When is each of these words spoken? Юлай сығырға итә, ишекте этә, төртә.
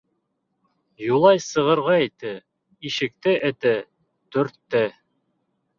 Юлай 1.07 1.43
сығырға 1.49 1.99
итә, 2.07 2.33
ишекте 2.91 3.37
этә, 3.53 3.79
төртә. 4.37 4.85